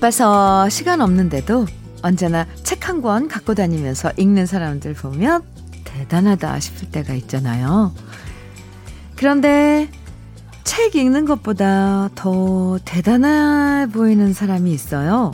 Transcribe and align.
바빠서 0.00 0.66
시간 0.70 1.02
없는데도 1.02 1.66
언제나 2.02 2.46
책 2.64 2.88
한 2.88 3.02
권 3.02 3.28
갖고 3.28 3.54
다니면서 3.54 4.10
읽는 4.16 4.46
사람들 4.46 4.94
보면 4.94 5.42
대단하다 5.84 6.58
싶을 6.58 6.90
때가 6.90 7.12
있잖아요. 7.14 7.92
그런데 9.16 9.90
책 10.64 10.96
읽는 10.96 11.26
것보다 11.26 12.08
더 12.14 12.78
대단해 12.86 13.88
보이는 13.92 14.32
사람이 14.32 14.72
있어요. 14.72 15.32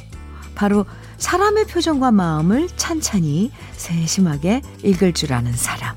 바로 0.56 0.84
사람의 1.19 1.66
표정과 1.66 2.10
마음을 2.10 2.69
찬찬히 2.77 3.52
세심하게 3.77 4.62
읽을 4.83 5.12
줄 5.12 5.33
아는 5.33 5.52
사람. 5.52 5.94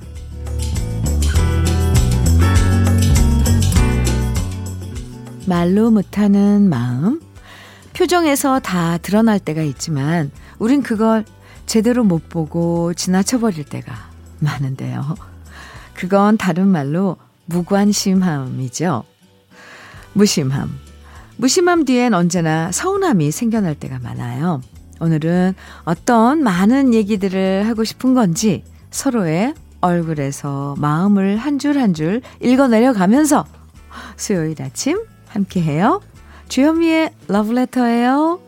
말로 5.48 5.90
못하는 5.90 6.70
마음, 6.70 7.20
표정에서 8.00 8.62
다 8.62 8.98
드러날 8.98 9.40
때가 9.40 9.62
있지만, 9.62 10.32
우린 10.58 10.82
그걸 10.82 11.26
제대로 11.66 12.06
못 12.06 12.30
보고 12.30 12.94
지나쳐버릴 12.94 13.66
때가 13.66 13.94
많은데요. 14.40 15.16
그건 15.96 16.38
다른 16.38 16.70
말로 16.70 17.18
무관심함이죠. 17.48 19.04
무심함. 20.14 20.70
무심함 21.36 21.84
뒤엔 21.84 22.14
언제나 22.14 22.72
서운함이 22.72 23.32
생겨날 23.32 23.76
때가 23.76 24.00
많아요. 24.00 24.62
오늘은 25.02 25.54
어떤 25.84 26.42
많은 26.42 26.94
얘기들을 26.94 27.68
하고 27.68 27.84
싶은 27.84 28.14
건지 28.14 28.64
서로의 28.92 29.54
얼굴에서 29.82 30.76
마음을 30.78 31.36
한 31.36 31.60
줄 31.60 31.78
한 31.78 31.94
줄 31.94 32.22
읽어내려 32.42 32.94
가면서 32.94 33.46
수요일 34.16 34.62
아침 34.62 35.04
함께 35.28 35.62
해요. 35.62 36.00
주현미의 36.50 37.14
러브레터예요. 37.28 38.42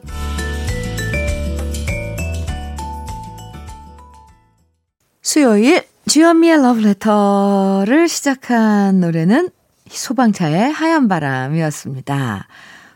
수요일 5.21 5.83
주현미의 6.07 6.61
러브레터를 6.63 8.07
시작한 8.09 8.99
노래는 8.99 9.49
소방차의 9.87 10.71
하얀 10.71 11.07
바람이었습니다. 11.07 12.47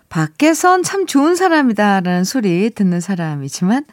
밖에선 0.09 0.81
참 0.81 1.06
좋은 1.06 1.36
사람이다라는 1.36 2.23
소리 2.23 2.72
듣는 2.72 3.00
사람이지만 3.00 3.86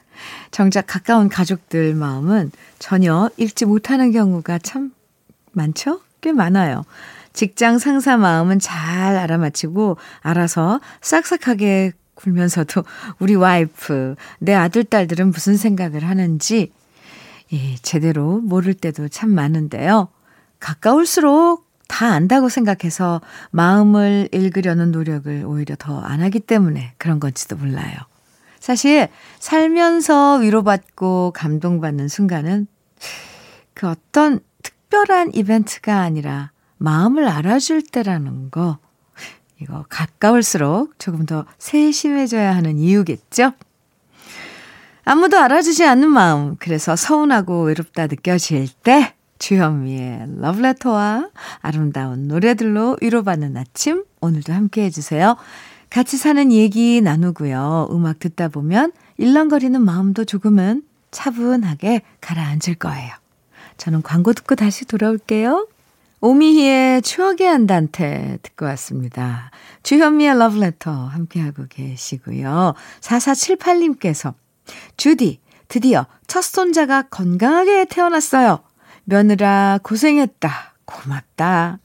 정작 0.51 0.87
가까운 0.87 1.29
가족들 1.29 1.95
마음은 1.95 2.53
전혀 2.79 3.29
읽지 3.37 3.67
못하는 3.67 4.13
경우가 4.13 4.61
참 4.61 4.93
많죠? 5.53 6.01
꽤 6.23 6.33
많아요. 6.33 6.85
직장 7.33 7.79
상사 7.79 8.17
마음은 8.17 8.59
잘 8.59 9.17
알아맞히고 9.17 9.97
알아서 10.21 10.81
싹싹하게 11.01 11.93
굴면서도 12.15 12.85
우리 13.19 13.35
와이프, 13.35 14.17
내 14.39 14.55
아들, 14.55 14.85
딸들은 14.85 15.31
무슨 15.31 15.57
생각을 15.57 16.05
하는지 16.05 16.73
예, 17.53 17.77
제대로 17.83 18.39
모를 18.41 18.75
때도 18.75 19.09
참 19.09 19.31
많은데요. 19.31 20.09
가까울수록 20.61 21.67
다 21.89 22.07
안다고 22.07 22.49
생각해서 22.49 23.21
마음을 23.51 24.29
읽으려는 24.33 24.93
노력을 24.93 25.45
오히려 25.47 25.77
더 25.79 26.01
안 26.01 26.23
하기 26.23 26.41
때문에 26.41 26.95
그런 26.97 27.21
건지도 27.21 27.57
몰라요. 27.57 27.95
사실 28.61 29.09
살면서 29.41 30.37
위로받고 30.37 31.33
감동받는 31.35 32.09
순간은 32.09 32.67
그 33.75 33.89
어떤 33.89 34.41
특별한 34.63 35.33
이벤트가 35.35 36.01
아니라 36.01 36.53
마음을 36.83 37.29
알아줄 37.29 37.83
때라는 37.83 38.51
거, 38.51 38.79
이거 39.61 39.85
가까울수록 39.89 40.99
조금 40.99 41.27
더 41.27 41.47
세심해져야 41.59 42.57
하는 42.57 42.77
이유겠죠? 42.77 43.53
아무도 45.05 45.39
알아주지 45.39 45.85
않는 45.85 46.11
마음, 46.11 46.57
그래서 46.59 46.97
서운하고 46.97 47.63
외롭다 47.63 48.09
느껴질 48.09 48.69
때, 48.83 49.15
주현미의 49.39 50.39
러브레터와 50.39 51.31
아름다운 51.61 52.27
노래들로 52.27 52.97
위로받는 53.01 53.57
아침, 53.57 54.05
오늘도 54.21 54.53
함께 54.53 54.83
해주세요. 54.85 55.37
같이 55.89 56.17
사는 56.17 56.51
얘기 56.51 57.01
나누고요. 57.01 57.91
음악 57.93 58.19
듣다 58.19 58.49
보면 58.49 58.93
일렁거리는 59.19 59.81
마음도 59.81 60.25
조금은 60.25 60.83
차분하게 61.13 62.03
가라앉을 62.21 62.77
거예요. 62.79 63.13
저는 63.77 64.03
광고 64.03 64.33
듣고 64.33 64.55
다시 64.55 64.85
돌아올게요. 64.85 65.67
오미희의 66.23 67.03
추억의 67.03 67.49
안단테 67.49 68.39
듣고 68.43 68.65
왔습니다. 68.67 69.51
주현미의 69.83 70.39
러브레터 70.39 70.93
함께하고 70.93 71.65
계시고요. 71.69 72.75
4478님께서 73.01 74.35
주디, 74.97 75.41
드디어 75.67 76.07
첫 76.29 76.43
손자가 76.43 77.03
건강하게 77.03 77.87
태어났어요. 77.87 78.61
며느라 79.03 79.81
고생했다. 79.83 80.75
고맙다. 80.85 81.81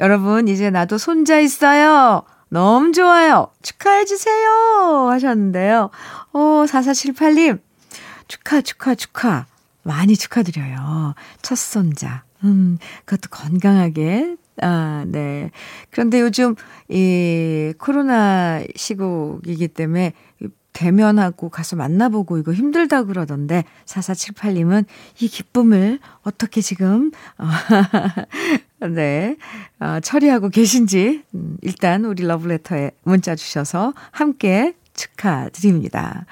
여러분, 0.00 0.48
이제 0.48 0.70
나도 0.70 0.96
손자 0.96 1.38
있어요. 1.38 2.22
너무 2.48 2.92
좋아요. 2.92 3.48
축하해주세요. 3.60 5.08
하셨는데요. 5.10 5.90
오, 6.32 6.64
4478님, 6.64 7.60
축하, 8.26 8.62
축하, 8.62 8.94
축하. 8.94 9.44
많이 9.82 10.16
축하드려요. 10.16 11.14
첫 11.42 11.58
손자. 11.58 12.24
음, 12.44 12.78
그것도 13.04 13.28
건강하게. 13.30 14.36
아, 14.60 15.04
네. 15.06 15.50
그런데 15.90 16.20
요즘 16.20 16.54
이 16.88 17.72
코로나 17.78 18.62
시국이기 18.76 19.68
때문에 19.68 20.12
대면하고 20.72 21.48
가서 21.48 21.76
만나보고 21.76 22.38
이거 22.38 22.52
힘들다 22.52 23.04
그러던데 23.04 23.64
4478님은 23.84 24.86
이 25.20 25.28
기쁨을 25.28 25.98
어떻게 26.22 26.60
지금 26.60 27.12
어, 27.38 27.46
네 28.88 29.36
어, 29.80 30.00
처리하고 30.00 30.48
계신지 30.48 31.24
음, 31.34 31.58
일단 31.60 32.04
우리 32.04 32.24
러브레터에 32.24 32.92
문자 33.02 33.34
주셔서 33.34 33.92
함께 34.10 34.74
축하드립니다. 34.94 36.26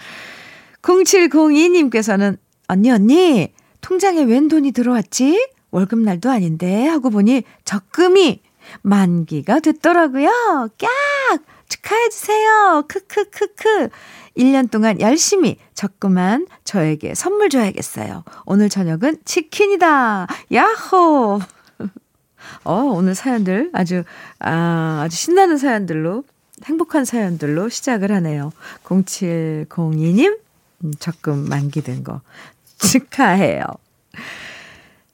0702님께서는 0.83 2.39
언니 2.67 2.91
언니 2.91 3.53
통장에 3.81 4.23
웬 4.23 4.49
돈이 4.49 4.73
들어왔지? 4.73 5.51
월급날도 5.71 6.31
아닌데 6.31 6.87
하고 6.87 7.11
보니 7.11 7.45
적금이 7.65 8.43
만기가 8.83 9.61
됐더라고요. 9.61 10.69
깍! 10.79 11.43
축하해주세요. 11.69 12.85
크크크크. 12.89 13.89
1년 14.37 14.71
동안 14.71 15.01
열심히 15.01 15.57
적금한 15.75 16.47
저에게 16.65 17.15
선물 17.15 17.49
줘야겠어요. 17.49 18.25
오늘 18.45 18.69
저녁은 18.69 19.19
치킨이다. 19.25 20.27
야호! 20.53 21.41
어, 22.65 22.75
오늘 22.75 23.15
사연들 23.15 23.71
아주, 23.73 24.05
아, 24.39 25.03
아주 25.05 25.17
신나는 25.17 25.59
사연들로, 25.59 26.25
행복한 26.65 27.05
사연들로 27.05 27.69
시작을 27.69 28.13
하네요. 28.13 28.53
0702님, 28.85 30.39
음, 30.85 30.93
적금 30.99 31.49
만기된 31.49 32.05
거 32.05 32.21
축하해요. 32.79 33.63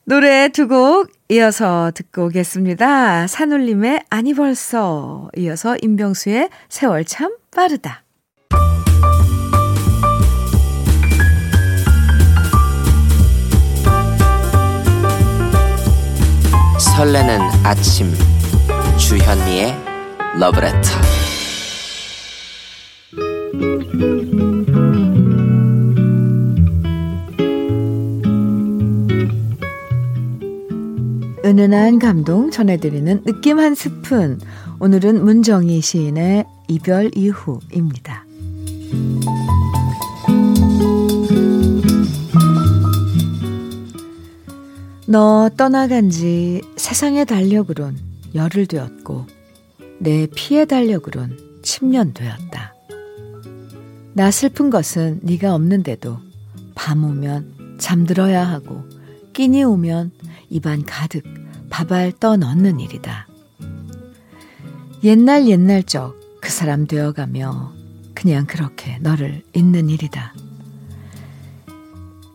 노래 0.08 0.48
두 0.50 0.68
곡 0.68 1.10
이어서 1.28 1.90
듣고 1.92 2.26
오겠습니다. 2.26 3.26
산울림의 3.26 4.04
아니 4.08 4.34
벌써 4.34 5.28
이어서 5.36 5.76
임병수의 5.82 6.48
세월 6.68 7.04
참 7.04 7.36
빠르다. 7.50 8.04
설레는 16.78 17.40
아침 17.64 18.12
주현미의 18.98 19.74
러브레터 20.38 20.90
은은한 31.46 32.00
감동 32.00 32.50
전해드리는 32.50 33.22
느낌 33.22 33.60
한 33.60 33.76
스푼. 33.76 34.40
오늘은 34.80 35.24
문정희 35.24 35.80
시인의 35.80 36.44
이별 36.66 37.12
이후입니다. 37.16 38.24
너 45.06 45.48
떠나간 45.56 46.10
지 46.10 46.62
세상의 46.74 47.26
달력으론 47.26 47.96
열흘 48.34 48.66
되었고 48.66 49.26
내 50.00 50.26
피의 50.26 50.66
달력으론 50.66 51.38
10년 51.62 52.12
되었다. 52.12 52.74
나 54.14 54.32
슬픈 54.32 54.70
것은 54.70 55.20
네가 55.22 55.54
없는데도 55.54 56.18
밤 56.74 57.04
오면 57.04 57.76
잠들어야 57.78 58.42
하고 58.42 58.82
끼니 59.32 59.62
오면 59.62 60.15
입안 60.50 60.84
가득 60.84 61.24
밥알 61.70 62.12
떠 62.20 62.36
넣는 62.36 62.80
일이다. 62.80 63.26
옛날 65.04 65.48
옛날 65.48 65.82
적 65.82 66.26
그 66.46 66.52
사람 66.52 66.86
되어가며 66.86 67.72
그냥 68.14 68.46
그렇게 68.46 68.98
너를 69.00 69.42
잊는 69.52 69.90
일이다. 69.90 70.32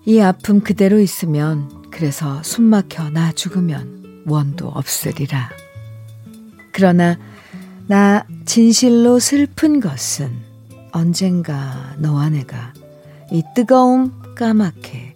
이 0.05 0.19
아픔 0.19 0.59
그대로 0.59 0.99
있으면 0.99 1.89
그래서 1.91 2.43
숨 2.43 2.65
막혀 2.65 3.09
나 3.11 3.31
죽으면 3.31 4.23
원도 4.27 4.67
없으리라. 4.67 5.49
그러나 6.73 7.17
나 7.87 8.25
진실로 8.43 9.19
슬픈 9.19 9.79
것은 9.79 10.29
언젠가 10.91 11.95
너와 11.97 12.31
내가 12.31 12.73
이 13.31 13.43
뜨거움 13.55 14.35
까맣게 14.35 15.15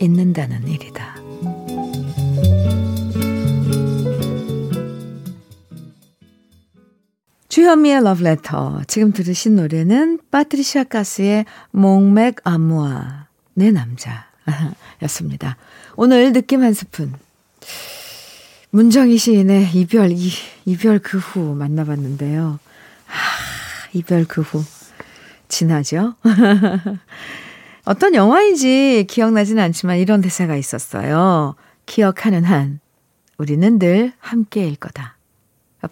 잊는다는 0.00 0.66
일이다. 0.66 1.21
주현미의 7.52 8.02
러브레터. 8.02 8.80
지금 8.86 9.12
들으신 9.12 9.56
노래는 9.56 10.20
파트리샤 10.30 10.84
가스의 10.84 11.44
몽맥 11.72 12.36
아무아, 12.44 13.26
내 13.52 13.70
남자. 13.70 14.24
였습니다. 15.02 15.58
오늘 15.94 16.32
느낌 16.32 16.62
한 16.62 16.72
스푼. 16.72 17.12
문정희 18.70 19.18
시인의 19.18 19.68
이별, 19.74 20.12
이, 20.12 20.30
이별 20.64 20.98
그 20.98 21.18
후 21.18 21.54
만나봤는데요. 21.54 22.58
아, 23.08 23.12
이별 23.92 24.24
그 24.24 24.40
후. 24.40 24.64
지나죠? 25.48 26.14
어떤 27.84 28.14
영화인지 28.14 29.04
기억나진 29.10 29.58
않지만 29.58 29.98
이런 29.98 30.22
대사가 30.22 30.56
있었어요. 30.56 31.54
기억하는 31.84 32.44
한, 32.44 32.80
우리는 33.36 33.78
늘 33.78 34.14
함께일 34.20 34.76
거다. 34.76 35.18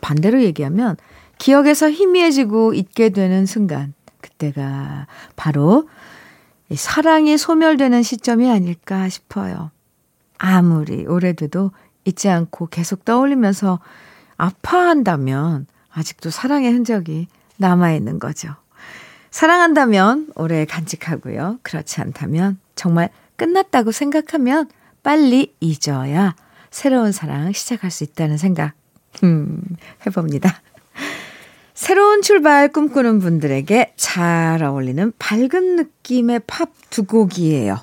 반대로 0.00 0.42
얘기하면, 0.42 0.96
기억에서 1.40 1.90
희미해지고 1.90 2.75
잊게 2.75 3.08
되는 3.08 3.46
순간, 3.46 3.94
그때가 4.20 5.06
바로 5.37 5.88
사랑이 6.72 7.38
소멸되는 7.38 8.02
시점이 8.02 8.48
아닐까 8.48 9.08
싶어요. 9.08 9.70
아무리 10.37 11.06
오래돼도 11.06 11.72
잊지 12.04 12.28
않고 12.28 12.66
계속 12.66 13.06
떠올리면서 13.06 13.81
아파한다면 14.37 15.66
아직도 15.90 16.28
사랑의 16.28 16.72
흔적이 16.72 17.26
남아있는 17.56 18.19
거죠. 18.19 18.54
사랑한다면 19.31 20.32
오래 20.37 20.66
간직하고요. 20.66 21.60
그렇지 21.62 22.02
않다면 22.02 22.58
정말 22.75 23.08
끝났다고 23.37 23.92
생각하면 23.92 24.69
빨리 25.02 25.54
잊어야 25.60 26.34
새로운 26.70 27.12
사랑 27.12 27.52
시작할 27.52 27.90
수 27.90 28.04
있다는 28.04 28.37
생각, 28.37 28.75
음, 29.22 29.62
해봅니다. 30.06 30.60
새로운 31.90 32.22
출발 32.22 32.69
꿈꾸는 32.69 33.19
분들에게 33.19 33.94
잘 33.96 34.62
어울리는 34.62 35.12
밝은 35.19 35.75
느낌의 35.75 36.42
팝 36.46 36.70
두 36.88 37.02
곡이에요. 37.02 37.78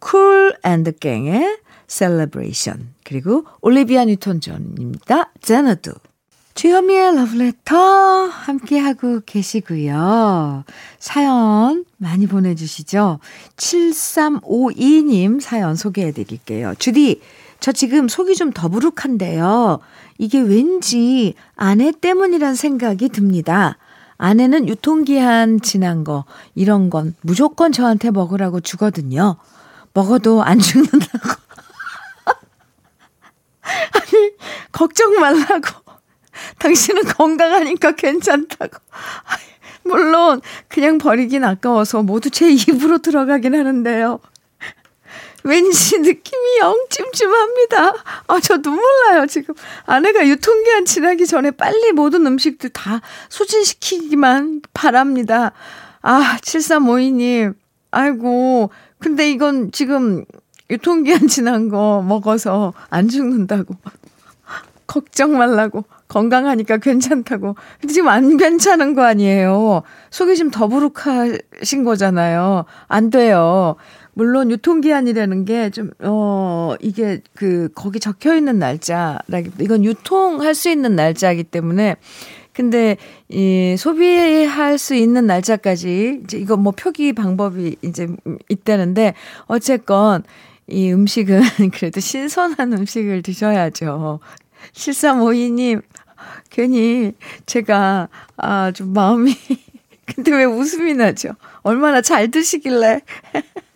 쿨 0.00 0.56
앤 0.64 0.81
더 0.81 0.98
갱의 0.98 1.58
Celebration 1.86 2.88
그리고 3.04 3.44
올리비아 3.60 4.06
뉴턴 4.06 4.40
존입니다. 4.40 5.30
Xanadu 5.40 5.92
주현미의 6.56 7.14
러브레터 7.14 7.76
함께하고 8.26 9.20
계시고요. 9.24 10.64
사연 10.98 11.84
많이 11.96 12.26
보내주시죠. 12.26 13.20
7352님 13.54 15.40
사연 15.40 15.76
소개해 15.76 16.10
드릴게요. 16.10 16.74
주디, 16.80 17.20
저 17.60 17.72
지금 17.72 18.08
속이 18.08 18.36
좀 18.36 18.52
더부룩한데요. 18.52 19.80
이게 20.18 20.40
왠지 20.40 21.34
아내 21.56 21.92
때문이란 21.92 22.54
생각이 22.54 23.08
듭니다. 23.08 23.78
아내는 24.16 24.68
유통기한 24.68 25.60
지난 25.60 26.02
거, 26.02 26.24
이런 26.54 26.90
건 26.90 27.14
무조건 27.20 27.70
저한테 27.70 28.10
먹으라고 28.10 28.60
주거든요. 28.60 29.36
먹어도 29.94 30.42
안 30.42 30.58
죽는다고. 30.58 31.28
아니, 33.62 34.30
걱정 34.72 35.14
말라고. 35.14 35.88
당신은 36.58 37.04
건강하니까 37.04 37.92
괜찮다고. 37.92 38.78
물론, 39.84 40.40
그냥 40.68 40.98
버리긴 40.98 41.44
아까워서 41.44 42.02
모두 42.02 42.30
제 42.30 42.50
입으로 42.50 42.98
들어가긴 42.98 43.54
하는데요. 43.54 44.20
왠지 45.48 45.98
느낌이 45.98 46.58
영 46.60 46.76
찜찜합니다. 46.90 47.94
아, 48.26 48.40
저 48.40 48.58
눈물 48.58 48.84
나요, 49.06 49.26
지금. 49.26 49.54
아내가 49.86 50.28
유통기한 50.28 50.84
지나기 50.84 51.26
전에 51.26 51.50
빨리 51.52 51.92
모든 51.92 52.26
음식들 52.26 52.68
다 52.68 53.00
소진시키기만 53.30 54.60
바랍니다. 54.74 55.52
아, 56.02 56.36
7352님. 56.42 57.54
아이고. 57.90 58.70
근데 58.98 59.30
이건 59.30 59.72
지금 59.72 60.26
유통기한 60.68 61.28
지난 61.28 61.70
거 61.70 62.04
먹어서 62.06 62.74
안 62.90 63.08
죽는다고. 63.08 63.74
걱정 64.86 65.38
말라고. 65.38 65.84
건강하니까 66.08 66.78
괜찮다고. 66.78 67.54
근데 67.80 67.92
지금 67.92 68.08
안 68.08 68.36
괜찮은 68.36 68.94
거 68.94 69.02
아니에요. 69.04 69.82
속이 70.10 70.36
좀 70.36 70.50
더부룩하신 70.50 71.84
거잖아요. 71.84 72.64
안 72.86 73.10
돼요. 73.10 73.76
물론 74.18 74.50
유통기한이라는 74.50 75.44
게 75.44 75.70
좀, 75.70 75.92
어, 76.00 76.74
이게 76.80 77.20
그, 77.34 77.68
거기 77.72 78.00
적혀 78.00 78.34
있는 78.34 78.58
날짜라기, 78.58 79.52
이건 79.60 79.84
유통할 79.84 80.56
수 80.56 80.68
있는 80.68 80.96
날짜이기 80.96 81.44
때문에 81.44 81.94
근데 82.52 82.96
이 83.28 83.76
소비할 83.78 84.76
수 84.76 84.96
있는 84.96 85.28
날짜까지 85.28 86.22
이제 86.24 86.36
이거 86.36 86.56
뭐 86.56 86.72
표기 86.72 87.12
방법이 87.12 87.76
이제 87.82 88.08
있다는데 88.48 89.14
어쨌건 89.46 90.24
이 90.66 90.90
음식은 90.90 91.40
그래도 91.72 92.00
신선한 92.00 92.72
음식을 92.72 93.22
드셔야죠. 93.22 94.18
7352님, 94.72 95.82
괜히 96.50 97.12
제가, 97.46 98.08
아, 98.36 98.72
좀 98.72 98.92
마음이, 98.92 99.32
근데 100.06 100.32
왜 100.32 100.44
웃음이 100.44 100.94
나죠? 100.94 101.34
얼마나 101.62 102.00
잘 102.00 102.32
드시길래. 102.32 103.02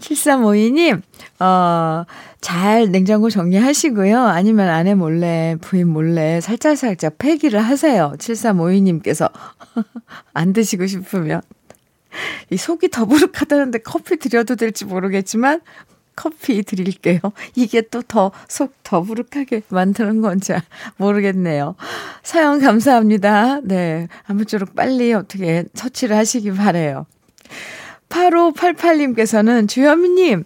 7352님, 0.00 1.02
어, 1.40 2.04
잘 2.40 2.90
냉장고 2.90 3.30
정리하시고요. 3.30 4.18
아니면 4.20 4.68
아내 4.68 4.94
몰래, 4.94 5.56
부인 5.60 5.88
몰래 5.88 6.40
살짝살짝 6.40 7.18
폐기를 7.18 7.60
하세요. 7.60 8.12
7352님께서. 8.18 9.30
안 10.34 10.52
드시고 10.52 10.86
싶으면. 10.86 11.42
이 12.50 12.56
속이 12.56 12.88
더부룩하다는데 12.90 13.78
커피 13.80 14.16
드려도 14.16 14.56
될지 14.56 14.84
모르겠지만, 14.84 15.60
커피 16.14 16.62
드릴게요. 16.62 17.20
이게 17.56 17.82
또 17.82 18.00
더 18.00 18.32
속 18.48 18.72
더부룩하게 18.84 19.62
만드는 19.68 20.22
건지 20.22 20.54
모르겠네요. 20.96 21.74
사연 22.22 22.60
감사합니다. 22.60 23.60
네. 23.62 24.08
아무쪼록 24.26 24.74
빨리 24.74 25.12
어떻게 25.12 25.64
처치를 25.74 26.16
하시기 26.16 26.52
바래요. 26.52 27.04
8588님께서는 28.08 29.68
주현미님, 29.68 30.44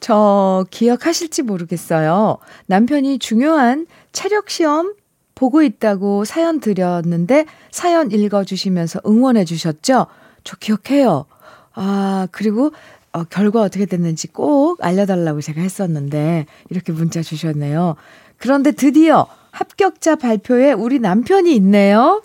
저 0.00 0.64
기억하실지 0.70 1.42
모르겠어요. 1.42 2.38
남편이 2.66 3.18
중요한 3.18 3.86
체력 4.12 4.50
시험 4.50 4.94
보고 5.34 5.62
있다고 5.62 6.24
사연 6.24 6.60
드렸는데 6.60 7.46
사연 7.70 8.10
읽어주시면서 8.10 9.00
응원해 9.06 9.44
주셨죠? 9.44 10.06
저 10.44 10.56
기억해요. 10.56 11.26
아, 11.74 12.26
그리고 12.32 12.72
어, 13.12 13.24
결과 13.24 13.62
어떻게 13.62 13.86
됐는지 13.86 14.28
꼭 14.28 14.84
알려달라고 14.84 15.40
제가 15.40 15.60
했었는데 15.60 16.46
이렇게 16.70 16.92
문자 16.92 17.22
주셨네요. 17.22 17.96
그런데 18.36 18.72
드디어 18.72 19.26
합격자 19.50 20.16
발표에 20.16 20.72
우리 20.72 20.98
남편이 20.98 21.54
있네요. 21.56 22.22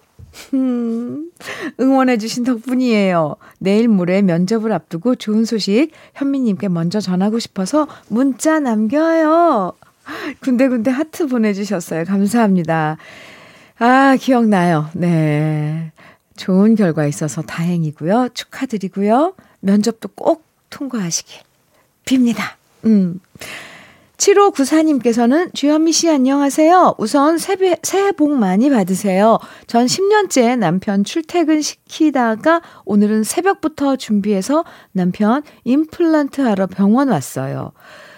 음, 0.54 1.32
응원해주신 1.80 2.44
덕분이에요. 2.44 3.36
내일 3.60 3.88
모레 3.88 4.22
면접을 4.22 4.72
앞두고 4.72 5.16
좋은 5.16 5.46
소식 5.46 5.90
현미님께 6.16 6.70
먼저 6.70 7.00
전하고 7.00 7.40
싶어서 7.40 7.88
문자 8.08 8.60
남겨요. 8.60 9.74
군데군데 10.42 10.92
하트 10.92 11.28
보내주셨어요. 11.28 12.06
감사합니다. 12.06 12.98
아, 13.80 14.16
기억나요. 14.20 14.90
네. 14.94 15.92
좋은 16.36 16.76
결과 16.76 17.06
있어서 17.06 17.42
다행이고요. 17.42 18.30
축하드리고요. 18.34 19.36
면접도 19.62 20.10
꼭 20.10 20.44
통과하시길 20.70 21.42
빕니다. 22.06 22.42
음. 22.86 23.20
7594님께서는 24.18 25.54
주현미 25.54 25.92
씨 25.92 26.10
안녕하세요. 26.10 26.96
우선 26.98 27.38
새해, 27.38 27.78
새해 27.84 28.12
복 28.12 28.32
많이 28.32 28.70
받으세요. 28.70 29.40
전 29.68 29.86
10년째 29.86 30.58
남편 30.58 31.04
출퇴근 31.04 31.62
시키다가 31.62 32.62
오늘은 32.86 33.24
새벽부터 33.24 33.96
준비해서 33.96 34.64
남편 34.92 35.44
임플란트 35.64 36.42
하러 36.42 36.68
병원 36.68 37.10
왔어요. 37.10 37.72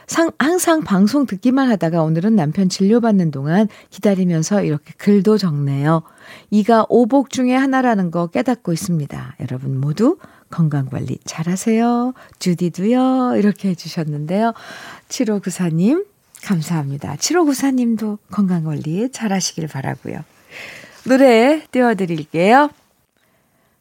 상, 0.07 0.31
항상 0.37 0.83
방송 0.83 1.25
듣기만 1.25 1.69
하다가 1.71 2.03
오늘은 2.03 2.35
남편 2.35 2.69
진료받는 2.69 3.31
동안 3.31 3.67
기다리면서 3.89 4.63
이렇게 4.63 4.93
글도 4.97 5.37
적네요. 5.37 6.03
이가 6.51 6.85
오복 6.89 7.31
중에 7.31 7.55
하나라는 7.55 8.11
거 8.11 8.27
깨닫고 8.27 8.71
있습니다. 8.71 9.35
여러분 9.39 9.79
모두 9.79 10.17
건강관리 10.55 11.19
잘하세요. 11.25 12.13
주디도요. 12.39 13.35
이렇게 13.35 13.69
해주셨는데요. 13.69 14.53
7594님, 15.09 16.05
감사합니다. 16.43 17.17
7594님도 17.17 18.19
건강관리 18.31 19.11
잘하시길 19.11 19.67
바라고요 19.67 20.23
노래 21.03 21.61
띄워드릴게요. 21.71 22.69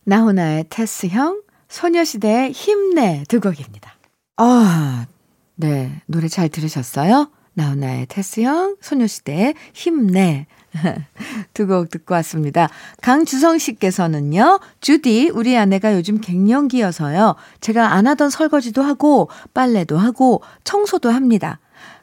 나훈아의 0.03 0.65
테스형, 0.69 1.43
소녀시대의 1.69 2.51
힘내 2.51 3.23
두 3.29 3.41
곡입니다. 3.41 3.95
아, 4.37 5.07
네. 5.55 6.03
노래 6.07 6.27
잘 6.27 6.49
들으셨어요? 6.49 7.31
나훈아의 7.55 8.07
테스형, 8.07 8.77
소녀시대의 8.81 9.55
힘내. 9.73 10.47
두 11.55 11.67
곡 11.67 11.91
듣고 11.91 12.15
왔습니다. 12.15 12.69
강주성 13.03 13.59
씨께서는요, 13.59 14.61
주디, 14.81 15.31
우리 15.33 15.57
아내가 15.57 15.95
요즘 15.95 16.21
갱년기여서요, 16.21 17.37
제가 17.61 17.93
안 17.93 18.07
하던 18.07 18.31
설거지도 18.31 18.83
하고, 18.83 19.29
빨래도 19.55 19.97
하고, 19.99 20.43
청소도 20.65 21.11
합니다. 21.11 21.61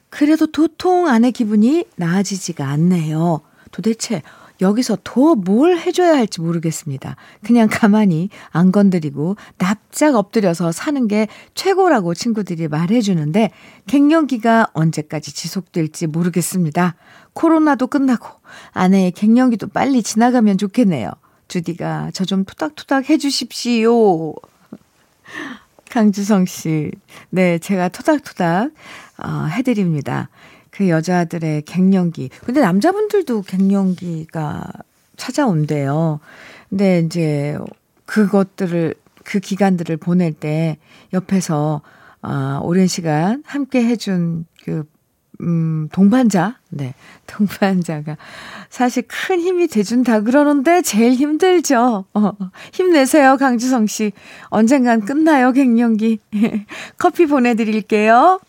그래도 0.09 0.45
도통 0.47 1.07
아내 1.07 1.31
기분이 1.31 1.85
나아지지가 1.95 2.67
않네요. 2.67 3.41
도대체 3.71 4.21
여기서 4.59 4.97
더 5.03 5.33
뭘 5.35 5.77
해줘야 5.77 6.13
할지 6.15 6.39
모르겠습니다. 6.39 7.15
그냥 7.43 7.67
가만히 7.71 8.29
안 8.51 8.71
건드리고 8.71 9.35
납작 9.57 10.15
엎드려서 10.15 10.71
사는 10.71 11.07
게 11.07 11.27
최고라고 11.55 12.13
친구들이 12.13 12.67
말해주는데 12.67 13.49
갱년기가 13.87 14.67
언제까지 14.73 15.33
지속될지 15.33 16.05
모르겠습니다. 16.07 16.95
코로나도 17.33 17.87
끝나고 17.87 18.27
아내의 18.71 19.11
갱년기도 19.11 19.67
빨리 19.67 20.03
지나가면 20.03 20.57
좋겠네요. 20.57 21.11
주디가 21.47 22.11
저 22.13 22.25
좀 22.25 22.45
토닥토닥 22.45 23.09
해주십시오. 23.09 24.33
강주성 25.89 26.45
씨. 26.45 26.91
네, 27.29 27.59
제가 27.59 27.89
토닥토닥, 27.89 28.71
어, 29.23 29.45
해드립니다. 29.51 30.29
그 30.69 30.87
여자들의 30.87 31.63
갱년기. 31.63 32.29
근데 32.45 32.61
남자분들도 32.61 33.41
갱년기가 33.41 34.71
찾아온대요. 35.17 36.19
근데 36.69 36.99
이제 36.99 37.57
그것들을, 38.05 38.95
그 39.25 39.39
기간들을 39.39 39.97
보낼 39.97 40.31
때 40.33 40.77
옆에서, 41.13 41.81
아, 42.21 42.59
오랜 42.63 42.87
시간 42.87 43.43
함께 43.45 43.83
해준 43.83 44.45
그, 44.63 44.83
음, 45.41 45.89
동반자. 45.91 46.57
네. 46.69 46.93
동반자가 47.27 48.17
사실 48.69 49.03
큰 49.07 49.39
힘이 49.39 49.67
돼준다 49.67 50.21
그러는데 50.21 50.81
제일 50.81 51.13
힘들죠. 51.13 52.05
어, 52.13 52.31
힘내세요, 52.73 53.37
강주성 53.37 53.87
씨. 53.87 54.11
언젠간 54.49 55.01
끝나요, 55.01 55.51
갱년기. 55.51 56.19
커피 56.97 57.25
보내드릴게요. 57.25 58.39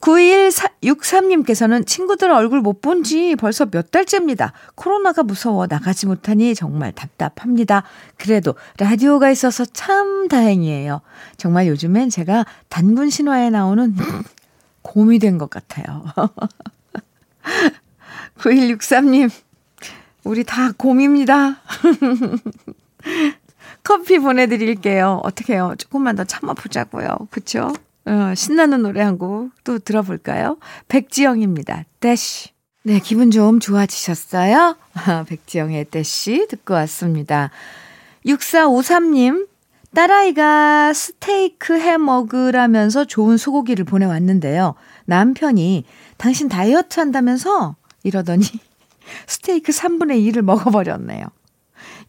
9163님께서는 0.00 1.86
친구들 1.86 2.30
얼굴 2.30 2.60
못 2.62 2.80
본 2.80 3.02
지 3.04 3.36
벌써 3.36 3.66
몇 3.66 3.90
달째입니다. 3.90 4.52
코로나가 4.74 5.22
무서워 5.22 5.66
나가지 5.66 6.06
못하니 6.06 6.54
정말 6.54 6.92
답답합니다. 6.92 7.82
그래도 8.16 8.54
라디오가 8.78 9.30
있어서 9.30 9.66
참 9.66 10.28
다행이에요. 10.28 11.02
정말 11.36 11.66
요즘엔 11.68 12.08
제가 12.08 12.46
단군 12.70 13.10
신화에 13.10 13.50
나오는 13.50 13.94
곰이 14.82 15.18
된 15.18 15.38
것 15.38 15.50
같아요. 15.50 16.04
9163님, 18.38 19.30
우리 20.24 20.44
다 20.44 20.72
곰입니다. 20.76 21.60
커피 23.82 24.18
보내드릴게요. 24.18 25.20
어떻게 25.24 25.54
해요? 25.54 25.74
조금만 25.78 26.16
더 26.16 26.24
참아보자고요. 26.24 27.28
그쵸? 27.30 27.72
어, 28.06 28.34
신나는 28.34 28.82
노래 28.82 29.02
한 29.02 29.18
곡 29.18 29.50
또 29.64 29.78
들어볼까요? 29.78 30.58
백지영입니다. 30.88 31.84
대시. 32.00 32.50
네, 32.82 32.98
기분 32.98 33.30
좀 33.30 33.60
좋아지셨어요? 33.60 34.76
백지영의 35.28 35.86
대시 35.86 36.46
듣고 36.48 36.74
왔습니다. 36.74 37.50
6453님, 38.26 39.48
딸아이가 39.94 40.92
스테이크 40.92 41.78
해 41.80 41.96
먹으라면서 41.96 43.04
좋은 43.04 43.36
소고기를 43.36 43.84
보내왔는데요. 43.84 44.74
남편이 45.06 45.84
당신 46.16 46.48
다이어트 46.48 47.00
한다면서 47.00 47.76
이러더니 48.04 48.44
스테이크 49.26 49.72
3분의 49.72 50.32
1을 50.32 50.42
먹어버렸네요. 50.42 51.24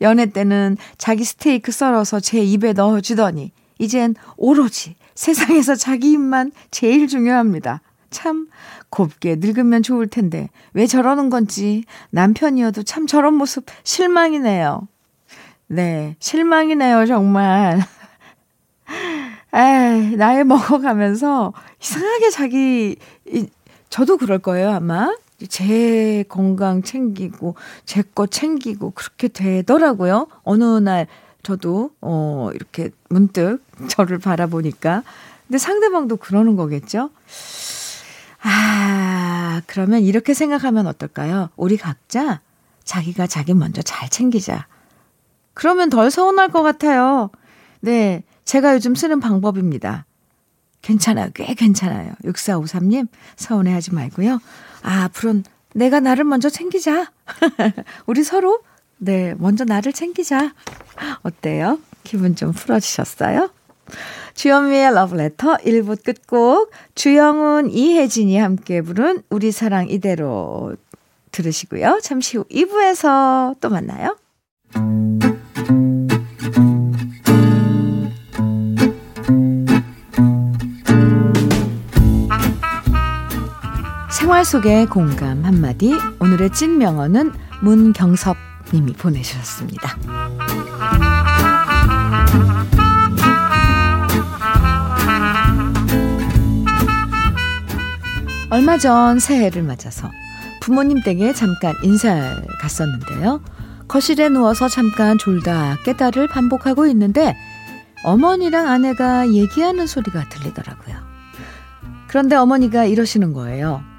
연애 0.01 0.25
때는 0.27 0.77
자기 0.97 1.23
스테이크 1.23 1.71
썰어서 1.71 2.19
제 2.19 2.43
입에 2.43 2.73
넣어주더니 2.73 3.51
이젠 3.79 4.15
오로지 4.38 4.95
세상에서 5.15 5.75
자기 5.75 6.11
입만 6.11 6.51
제일 6.69 7.07
중요합니다. 7.07 7.81
참 8.11 8.47
곱게 8.89 9.38
늙으면 9.39 9.83
좋을 9.83 10.07
텐데 10.07 10.50
왜 10.73 10.85
저러는 10.85 11.29
건지 11.29 11.85
남편이어도 12.11 12.83
참 12.83 13.07
저런 13.07 13.33
모습 13.35 13.65
실망이네요. 13.83 14.88
네, 15.75 16.16
실망이네요, 16.20 17.06
정말. 17.06 17.80
에이, 19.54 20.16
나이 20.18 20.44
먹어가면서 20.44 21.54
이상하게 21.82 22.30
자기, 22.30 22.96
이, 23.25 23.48
저도 23.90 24.18
그럴 24.18 24.40
거예요, 24.40 24.70
아마. 24.72 25.16
제 25.50 26.24
건강 26.30 26.84
챙기고, 26.84 27.56
제 27.86 28.04
거 28.04 28.28
챙기고, 28.28 28.92
그렇게 28.92 29.30
되더라고요. 29.30 30.28
어느 30.44 30.63
날 30.80 31.08
저도, 31.42 31.92
어, 32.01 32.50
이렇게 32.54 32.90
문득 33.10 33.60
저를 33.88 34.20
바라보니까. 34.20 35.04
근데 35.48 35.58
상대방도 35.58 36.18
그러는 36.18 36.58
거겠죠? 36.58 37.10
아, 38.44 39.62
그러면 39.68 40.01
이렇게 40.01 40.34
생각하면 40.34 40.86
어떨까요? 40.88 41.50
우리 41.56 41.78
각자 41.78 42.42
자기가 42.84 43.28
자기 43.28 43.54
먼저 43.54 43.82
잘 43.82 44.10
챙기자. 44.10 44.68
그러면 45.53 45.89
덜 45.89 46.12
서운할 46.12 46.50
것 46.50 46.62
같아요. 46.63 47.29
네. 47.79 48.24
제가 48.46 48.74
요즘 48.74 48.96
쓰는 48.96 49.20
방법입니다. 49.20 50.05
괜찮아요. 50.81 51.29
꽤 51.34 51.53
괜찮아요. 51.53 52.13
6453님, 52.24 53.08
서운해 53.36 53.72
하지 53.72 53.93
말고요. 53.93 54.39
아, 54.81 55.03
앞으로는 55.03 55.43
내가 55.74 56.00
나를 56.00 56.24
먼저 56.24 56.50
챙기자. 56.50 57.12
우리 58.08 58.24
서로 58.24 58.60
네, 58.98 59.34
먼저 59.38 59.63
나를 59.63 59.93
챙기자. 59.93 60.53
어때요? 61.24 61.79
기분 62.03 62.36
좀 62.36 62.51
풀어지셨어요? 62.51 63.50
주현미의 64.36 64.93
러브레터 64.93 65.58
1부 65.58 66.03
끝곡 66.03 66.72
주영훈, 66.96 67.70
이혜진이 67.72 68.38
함께 68.38 68.81
부른 68.81 69.24
우리 69.29 69.51
사랑 69.51 69.89
이대로 69.89 70.75
들으시고요. 71.31 72.00
잠시 72.03 72.38
후 72.38 72.43
2부에서 72.46 73.60
또 73.60 73.70
만나요. 73.70 74.17
생활 84.41 84.45
속의 84.45 84.86
공감 84.88 85.45
한마디 85.45 85.93
오늘의 86.19 86.51
찐 86.51 86.79
명언은 86.79 87.31
문경섭 87.62 88.36
님이 88.74 88.93
보내주셨습니다. 88.93 89.98
얼마 98.50 98.77
전 98.77 99.19
새해를 99.19 99.62
맞아서 99.63 100.10
부모님 100.62 101.01
댁에 101.03 101.33
잠깐 101.33 101.75
인사를 101.83 102.48
갔었는데요. 102.62 103.41
거실에 103.88 104.29
누워서 104.29 104.67
잠깐 104.67 105.17
졸다 105.19 105.77
깨달을 105.83 106.27
반복하고 106.27 106.88
있는데 106.88 107.36
어머니랑 108.03 108.67
아내가 108.69 109.29
얘기하는 109.29 109.86
소리가 109.86 110.29
들리더라고요. 110.29 110.95
그런데 112.07 112.36
어머니가 112.36 112.86
이러시는 112.86 113.33
거예요. 113.33 113.90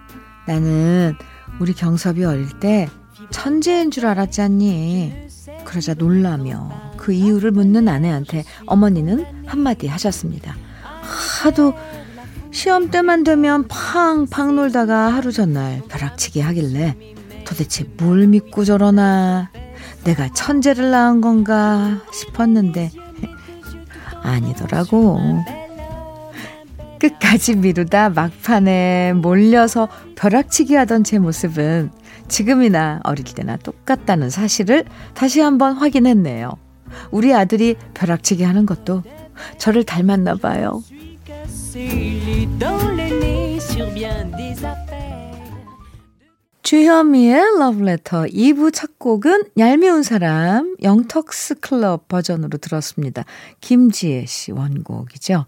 나는 0.47 1.15
우리 1.59 1.73
경섭이 1.73 2.25
어릴 2.25 2.49
때 2.61 2.89
천재인 3.31 3.91
줄 3.91 4.07
알았잖니. 4.07 5.29
그러자 5.65 5.95
놀라며 5.95 6.93
그 6.97 7.13
이유를 7.13 7.51
묻는 7.51 7.89
아내한테 7.89 8.45
어머니는 8.67 9.25
한마디 9.47 9.87
하셨습니다. 9.87 10.57
하도 11.43 11.75
시험 12.51 12.91
때만 12.91 13.25
되면 13.25 13.67
팡팡 13.69 14.57
놀다가 14.57 15.13
하루 15.13 15.33
전날 15.33 15.83
벼락치기 15.89 16.41
하길래 16.41 16.97
도대체 17.47 17.85
뭘 17.97 18.27
믿고 18.27 18.65
저러나 18.65 19.51
내가 20.05 20.29
천재를 20.33 20.91
낳은 20.91 21.21
건가 21.21 22.01
싶었는데 22.13 22.91
아니더라고. 24.23 25.19
끝까지 27.03 27.57
미루다 27.57 28.11
막판에 28.11 29.15
몰려서 29.15 29.89
벼락치기 30.15 30.77
하던 30.77 31.03
제 31.03 31.19
모습은 31.19 31.91
지금이나 32.29 33.01
어릴 33.03 33.25
때나 33.25 33.57
똑같다는 33.57 34.31
사실을 34.31 34.85
다시 35.13 35.41
한번 35.41 35.75
확인했네요. 35.75 36.53
우리 37.11 37.35
아들이 37.35 37.75
벼락치기 37.95 38.45
하는 38.45 38.67
것도 38.67 39.03
저를 39.59 39.83
닮았나 39.83 40.37
봐요. 40.37 40.81
주현미의 46.63 47.59
러브레터 47.59 48.27
2부 48.27 48.73
첫 48.73 49.01
곡은 49.01 49.51
얄미운 49.59 50.05
사람 50.05 50.77
영턱스 50.81 51.57
클럽 51.57 52.07
버전으로 52.07 52.59
들었습니다. 52.59 53.25
김지혜 53.61 54.25
씨 54.27 54.53
원곡이죠. 54.53 55.47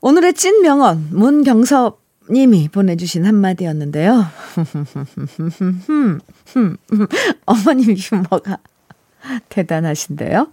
오늘의 0.00 0.34
찐 0.34 0.62
명언 0.62 1.08
문경섭 1.10 2.00
님이 2.30 2.68
보내주신 2.68 3.24
한마디였는데요. 3.24 4.26
어머님 7.46 7.96
유머가 7.96 8.58
대단하신데요. 9.48 10.48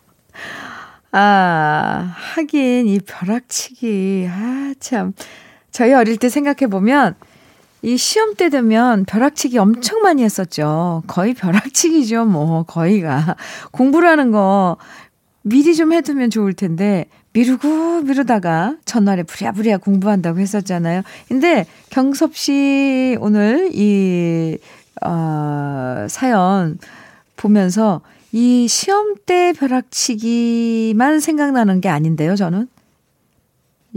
아, 1.11 2.13
하긴 2.15 2.87
이 2.87 2.99
벼락치기, 2.99 4.27
아, 4.29 4.73
참. 4.79 5.13
저희 5.71 5.93
어릴 5.93 6.17
때 6.17 6.29
생각해보면 6.29 7.15
이 7.83 7.97
시험 7.97 8.35
때 8.35 8.49
되면 8.49 9.05
벼락치기 9.05 9.57
엄청 9.57 10.01
많이 10.01 10.23
했었죠. 10.23 11.03
거의 11.07 11.33
벼락치기죠, 11.33 12.25
뭐, 12.25 12.63
거의가. 12.63 13.35
공부라는 13.71 14.31
거 14.31 14.77
미리 15.43 15.75
좀 15.75 15.93
해두면 15.93 16.31
좋을 16.31 16.53
텐데, 16.53 17.05
미루고 17.35 18.03
미루다가 18.03 18.77
전날에 18.85 19.23
부랴부랴 19.23 19.79
공부한다고 19.79 20.39
했었잖아요. 20.39 21.01
근데 21.27 21.65
경섭 21.89 22.33
씨 22.37 23.17
오늘 23.19 23.71
이, 23.73 24.57
어, 25.03 26.07
사연 26.09 26.79
보면서 27.35 27.99
이 28.31 28.69
시험 28.69 29.15
때 29.25 29.51
벼락치기만 29.51 31.19
생각나는 31.19 31.81
게 31.81 31.89
아닌데요, 31.89 32.37
저는. 32.37 32.69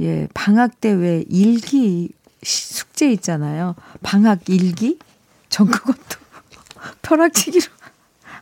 예, 0.01 0.27
방학 0.35 0.81
때 0.81 0.91
왜 0.93 1.25
일기 1.29 2.11
숙제 2.43 3.11
있잖아요. 3.13 3.77
방학 4.03 4.49
일기? 4.49 4.99
전 5.49 5.69
그것도 5.69 6.19
벼락치기로 7.03 7.67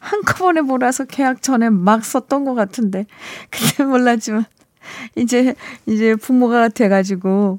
한꺼번에 0.00 0.62
몰아서 0.62 1.05
계약 1.05 1.43
전에 1.43 1.69
막 1.69 2.03
썼던 2.05 2.47
것 2.47 2.55
같은데. 2.55 3.05
그때 3.50 3.85
몰랐지만, 3.85 4.47
이제, 5.16 5.55
이제 5.87 6.14
부모가 6.14 6.69
돼가지고, 6.69 7.59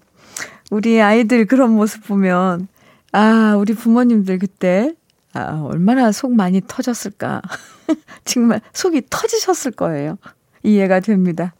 우리 0.69 1.01
아이들 1.01 1.45
그런 1.45 1.71
모습 1.71 2.05
보면, 2.05 2.67
아, 3.11 3.55
우리 3.57 3.73
부모님들 3.73 4.39
그때, 4.39 4.93
아, 5.33 5.61
얼마나 5.63 6.11
속 6.11 6.33
많이 6.33 6.61
터졌을까. 6.65 7.41
정말 8.25 8.61
속이 8.73 9.03
터지셨을 9.09 9.71
거예요. 9.71 10.17
이해가 10.63 10.99
됩니다. 10.99 11.53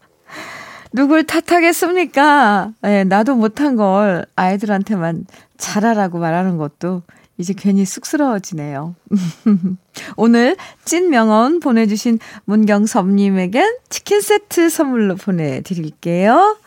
누굴 0.92 1.24
탓하겠습니까? 1.24 2.72
예, 2.84 3.04
나도 3.04 3.34
못한 3.36 3.76
걸 3.76 4.24
아이들한테만 4.36 5.26
잘하라고 5.58 6.18
말하는 6.18 6.56
것도 6.56 7.02
이제 7.38 7.54
괜히 7.56 7.84
쑥스러워지네요. 7.84 8.96
오늘 10.16 10.56
찐 10.84 11.08
명언 11.10 11.60
보내주신 11.60 12.18
문경섭님에겐 12.44 13.78
치킨 13.88 14.20
세트 14.20 14.68
선물로 14.68 15.16
보내드릴게요. 15.16 16.58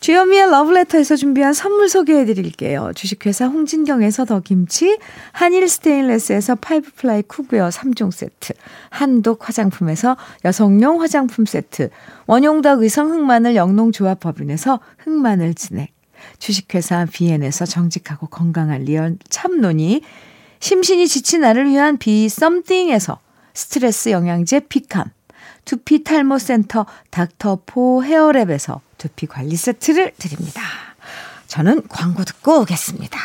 주현미의 0.00 0.50
러브레터에서 0.50 1.14
준비한 1.14 1.52
선물 1.52 1.88
소개해 1.88 2.24
드릴게요. 2.24 2.90
주식회사 2.96 3.46
홍진경에서 3.46 4.24
더 4.24 4.40
김치, 4.40 4.98
한일 5.30 5.68
스테인레스에서 5.68 6.56
five 6.56 6.90
ply 6.96 7.22
cookware 7.22 7.68
3종 7.68 8.10
세트, 8.10 8.52
한독 8.90 9.48
화장품에서 9.48 10.16
여성용 10.44 11.00
화장품 11.00 11.46
세트, 11.46 11.90
원용덕 12.26 12.82
의성 12.82 13.12
흑마늘 13.12 13.54
영농조합 13.54 14.18
법인에서 14.18 14.80
흑마늘 14.98 15.54
진액, 15.54 15.92
주식회사 16.38 17.06
비엔에서 17.06 17.66
정직하고 17.66 18.26
건강한 18.26 18.82
리얼 18.82 19.16
참논이, 19.28 20.02
심신이 20.60 21.08
지친 21.08 21.40
나를 21.40 21.68
위한 21.68 21.98
비 21.98 22.28
썸띵에서 22.28 23.18
스트레스 23.54 24.10
영양제 24.10 24.60
피캄, 24.68 25.10
두피 25.64 26.04
탈모 26.04 26.38
센터 26.38 26.86
닥터포 27.10 28.02
헤어랩에서 28.02 28.80
두피 28.98 29.26
관리 29.26 29.56
세트를 29.56 30.12
드립니다. 30.18 30.62
저는 31.46 31.86
광고 31.88 32.24
듣고 32.24 32.60
오겠습니다. 32.60 33.18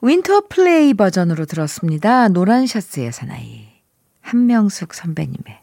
윈터 0.00 0.48
플레이 0.48 0.94
버전으로 0.94 1.44
들었습니다. 1.44 2.28
노란 2.28 2.66
셔츠의 2.66 3.12
사나이. 3.12 3.68
한명숙 4.20 4.94
선배님의 4.94 5.60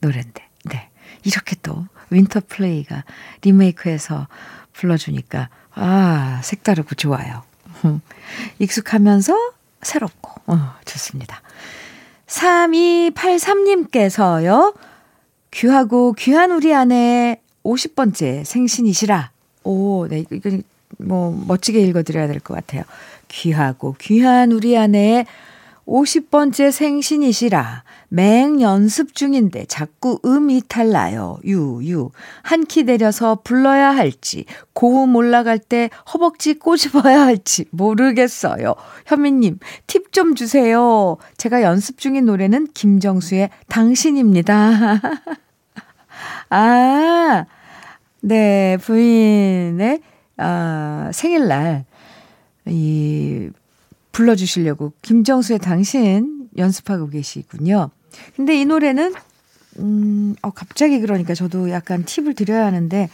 노래인데. 0.00 0.48
네. 0.64 0.90
이렇게 1.24 1.56
또 1.62 1.86
윈터 2.10 2.42
플레이가 2.48 3.04
리메이크해서 3.42 4.28
불러주니까, 4.72 5.48
아, 5.74 6.40
색다르고 6.42 6.94
좋아요. 6.94 7.42
익숙하면서 8.58 9.34
새롭고, 9.82 10.30
어, 10.46 10.74
좋습니다. 10.84 11.40
3283님께서요, 12.26 14.74
귀하고 15.50 16.12
귀한 16.12 16.52
우리 16.52 16.74
아내 16.74 17.40
50번째 17.64 18.44
생신이시라. 18.44 19.30
오, 19.64 20.06
네, 20.08 20.24
이거 20.30 20.50
뭐 20.98 21.32
멋지게 21.46 21.80
읽어드려야 21.80 22.26
될 22.26 22.40
것 22.40 22.54
같아요. 22.54 22.82
귀하고 23.28 23.96
귀한 24.00 24.52
우리 24.52 24.76
아내의 24.76 25.26
50번째 25.86 26.70
생신이시라. 26.70 27.82
맹 28.12 28.60
연습 28.60 29.14
중인데 29.14 29.66
자꾸 29.66 30.18
음이 30.24 30.62
탈나요. 30.68 31.38
유유. 31.44 32.10
한 32.42 32.64
키 32.64 32.82
내려서 32.82 33.40
불러야 33.44 33.90
할지, 33.94 34.44
고음 34.72 35.14
올라갈 35.14 35.58
때 35.60 35.90
허벅지 36.12 36.54
꼬집어야 36.54 37.22
할지 37.24 37.66
모르겠어요. 37.70 38.74
현미님, 39.06 39.58
팁 39.86 40.12
좀 40.12 40.34
주세요. 40.34 41.18
제가 41.36 41.62
연습 41.62 41.98
중인 41.98 42.26
노래는 42.26 42.68
김정수의 42.74 43.50
당신입니다. 43.68 45.00
아, 46.50 47.44
네, 48.22 48.76
부인의, 48.82 50.00
아, 50.36 51.10
생일날, 51.14 51.84
이, 52.66 53.50
불러주시려고 54.12 54.92
김정수의 55.02 55.60
당신 55.60 56.48
연습하고 56.56 57.08
계시군요. 57.08 57.90
근데 58.36 58.54
이 58.60 58.64
노래는, 58.64 59.14
음, 59.78 60.34
어, 60.42 60.50
갑자기 60.50 61.00
그러니까 61.00 61.34
저도 61.34 61.70
약간 61.70 62.04
팁을 62.04 62.34
드려야 62.34 62.66
하는데, 62.66 63.08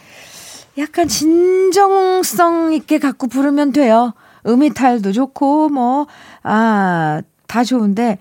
약간 0.77 1.07
진정성 1.07 2.73
있게 2.73 2.99
갖고 2.99 3.27
부르면 3.27 3.71
돼요. 3.71 4.13
음이탈도 4.45 5.11
좋고, 5.11 5.69
뭐, 5.69 6.07
아, 6.43 7.21
다 7.47 7.63
좋은데, 7.63 8.19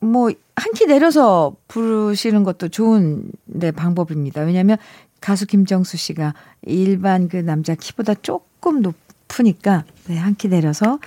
뭐, 0.00 0.30
한 0.58 0.72
키 0.72 0.86
내려서 0.86 1.54
부르시는 1.68 2.42
것도 2.42 2.68
좋은 2.68 3.24
네, 3.44 3.70
방법입니다. 3.72 4.40
왜냐면 4.42 4.78
가수 5.20 5.46
김정수 5.46 5.98
씨가 5.98 6.32
일반 6.62 7.28
그 7.28 7.36
남자 7.36 7.74
키보다 7.74 8.14
조금 8.14 8.80
높으니까, 8.80 9.84
네, 10.06 10.16
한 10.16 10.34
키 10.34 10.48
내려서 10.48 10.98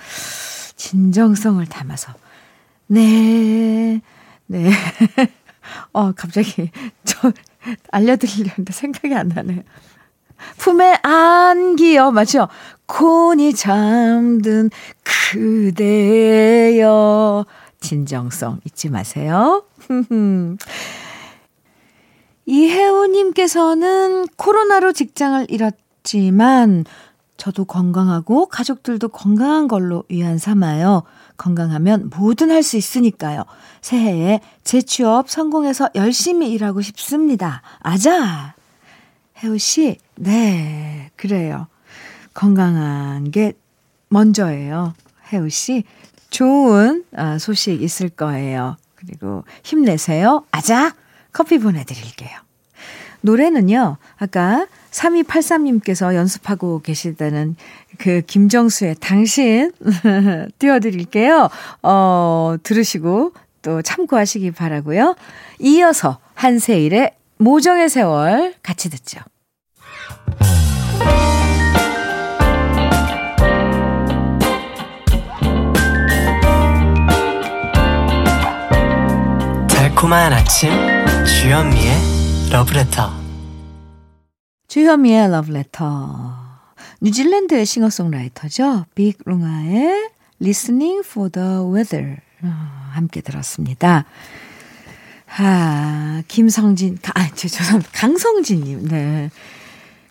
진정성을 0.76 1.64
담아서, 1.66 2.12
네, 2.86 4.00
네. 4.50 4.68
어, 5.94 6.10
갑자기 6.10 6.70
저 7.06 7.30
알려드리려는데 7.92 8.72
생각이 8.72 9.14
안 9.14 9.28
나네요. 9.28 9.62
품에 10.56 10.98
안기요. 11.02 12.10
맞죠? 12.10 12.48
콘이 12.86 13.54
잠든 13.54 14.70
그대여. 15.30 16.74
진정성 17.78 18.58
잊지 18.64 18.88
마세요. 18.90 19.62
이혜우님께서는 22.46 24.26
코로나로 24.36 24.92
직장을 24.92 25.46
잃었지만 25.48 26.84
저도 27.36 27.64
건강하고 27.66 28.46
가족들도 28.46 29.08
건강한 29.10 29.68
걸로 29.68 30.02
위안 30.08 30.38
삼아요. 30.38 31.04
건강하면 31.36 32.10
뭐든 32.14 32.50
할 32.50 32.62
수 32.62 32.76
있으니까요. 32.76 33.44
새해에 33.80 34.40
재취업 34.64 35.30
성공해서 35.30 35.88
열심히 35.94 36.50
일하고 36.52 36.82
싶습니다. 36.82 37.62
아자! 37.80 38.54
혜우 39.38 39.58
씨, 39.58 39.96
네, 40.16 41.10
그래요. 41.16 41.66
건강한 42.34 43.30
게 43.30 43.54
먼저예요. 44.08 44.94
혜우 45.32 45.48
씨, 45.48 45.84
좋은 46.30 47.04
아, 47.16 47.38
소식 47.38 47.82
있을 47.82 48.08
거예요. 48.08 48.76
그리고 48.94 49.44
힘내세요. 49.62 50.44
아자! 50.50 50.94
커피 51.32 51.58
보내드릴게요. 51.58 52.30
노래는요, 53.22 53.96
아까 54.16 54.66
3283님께서 54.90 56.14
연습하고 56.14 56.80
계시다는 56.80 57.56
그 57.98 58.22
김정수의 58.22 58.96
당신 59.00 59.72
띄워드릴게요. 60.58 61.48
어, 61.82 62.56
들으시고 62.62 63.32
또 63.62 63.82
참고하시기 63.82 64.52
바라고요. 64.52 65.16
이어서 65.58 66.18
한세일의 66.34 67.14
모정의 67.38 67.88
세월 67.88 68.54
같이 68.62 68.90
듣죠. 68.90 69.20
달콤한 79.68 80.32
아침 80.32 80.70
주현미의 81.26 81.92
러브레터 82.52 83.10
주현미의 84.68 85.30
러브레터 85.30 86.38
뉴질랜드의 87.00 87.64
싱어송라이터죠. 87.66 88.84
빅 88.94 89.18
룽아의 89.24 90.10
Listening 90.40 91.02
for 91.06 91.30
the 91.30 91.60
Weather 91.72 92.16
어, 92.42 92.79
함께 92.90 93.20
들었습니다. 93.20 94.04
아, 95.38 96.22
김성진, 96.28 96.98
아, 97.14 97.30
죄송합니다. 97.34 97.90
강성진님, 97.92 98.88
네. 98.88 99.30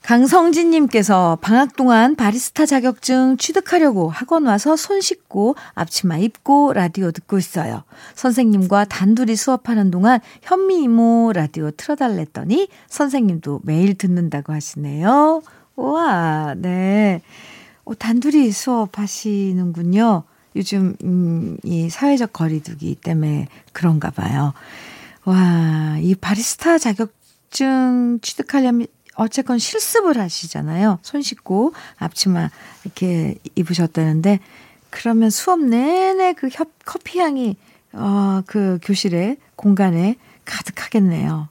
강성진님께서 0.01 1.37
방학 1.39 1.75
동안 1.75 2.15
바리스타 2.15 2.65
자격증 2.65 3.37
취득하려고 3.37 4.09
학원 4.09 4.47
와서 4.47 4.75
손 4.75 5.01
씻고 5.01 5.55
앞치마 5.75 6.17
입고 6.17 6.73
라디오 6.73 7.11
듣고 7.11 7.37
있어요. 7.37 7.83
선생님과 8.15 8.85
단둘이 8.85 9.35
수업하는 9.35 9.91
동안 9.91 10.19
현미 10.41 10.83
이모 10.83 11.31
라디오 11.35 11.69
틀어달랬더니 11.69 12.69
선생님도 12.87 13.61
매일 13.63 13.93
듣는다고 13.95 14.51
하시네요. 14.51 15.43
우와, 15.75 16.55
네. 16.57 17.21
어, 17.83 17.93
단둘이 17.93 18.51
수업하시는군요. 18.51 20.23
요즘, 20.55 20.95
음, 21.03 21.57
이 21.63 21.89
사회적 21.89 22.33
거리두기 22.33 22.95
때문에 22.95 23.47
그런가 23.73 24.09
봐요. 24.09 24.53
와, 25.25 25.97
이 26.01 26.15
바리스타 26.15 26.77
자격증 26.77 28.19
취득하려면 28.21 28.87
어쨌건 29.15 29.59
실습을 29.59 30.17
하시잖아요. 30.17 30.99
손 31.01 31.21
씻고 31.21 31.73
앞치마 31.97 32.49
이렇게 32.85 33.35
입으셨다는데 33.55 34.39
그러면 34.89 35.29
수업 35.29 35.59
내내 35.59 36.33
그 36.33 36.47
협, 36.49 36.69
커피 36.85 37.19
향이 37.19 37.57
어, 37.93 38.41
그 38.45 38.79
교실에 38.81 39.35
공간에 39.55 40.15
가득하겠네요. 40.45 41.49